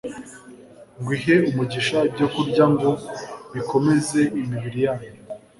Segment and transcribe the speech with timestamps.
[0.99, 2.91] ngo ihe umugisha ibyokurya ngo
[3.53, 5.11] bikomeze imibiri yanyu